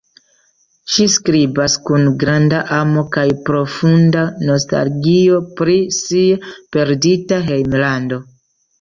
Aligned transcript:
Ŝi 0.93 1.03
skribas 1.15 1.75
kun 1.89 2.07
granda 2.23 2.63
amo 2.79 3.05
kaj 3.17 3.27
profunda 3.51 4.25
nostalgio 4.51 5.41
pri 5.63 5.79
sia 6.03 6.45
perdita 6.57 7.45
hejmlando. 7.49 8.25